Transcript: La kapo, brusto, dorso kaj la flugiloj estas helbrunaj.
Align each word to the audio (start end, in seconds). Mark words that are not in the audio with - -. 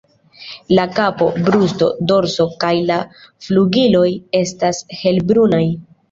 La 0.77 0.83
kapo, 0.99 1.25
brusto, 1.49 1.89
dorso 2.11 2.45
kaj 2.63 2.71
la 2.91 2.97
flugiloj 3.49 4.07
estas 4.39 4.81
helbrunaj. 5.03 5.61